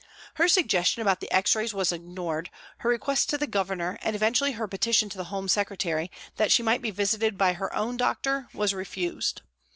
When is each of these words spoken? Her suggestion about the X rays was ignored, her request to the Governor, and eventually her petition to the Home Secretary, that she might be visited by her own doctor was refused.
Her 0.33 0.47
suggestion 0.47 1.03
about 1.03 1.19
the 1.19 1.31
X 1.31 1.55
rays 1.55 1.75
was 1.75 1.91
ignored, 1.91 2.49
her 2.79 2.89
request 2.89 3.29
to 3.29 3.37
the 3.37 3.45
Governor, 3.45 3.99
and 4.01 4.15
eventually 4.15 4.53
her 4.53 4.67
petition 4.67 5.09
to 5.09 5.17
the 5.19 5.25
Home 5.25 5.47
Secretary, 5.47 6.09
that 6.37 6.51
she 6.51 6.63
might 6.63 6.81
be 6.81 6.89
visited 6.89 7.37
by 7.37 7.53
her 7.53 7.71
own 7.75 7.97
doctor 7.97 8.47
was 8.51 8.73
refused. 8.73 9.43